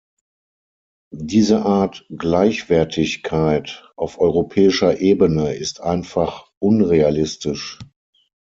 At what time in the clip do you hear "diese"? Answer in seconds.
1.13-1.61